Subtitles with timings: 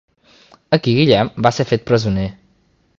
[0.77, 2.29] Aquí Guillem va ser fet presoner.